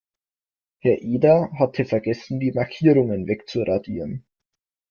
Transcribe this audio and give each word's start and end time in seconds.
Herr 0.79 1.03
Eder 1.03 1.51
hatte 1.59 1.85
vergessen, 1.85 2.39
die 2.39 2.53
Markierungen 2.53 3.27
wegzuradieren. 3.27 4.25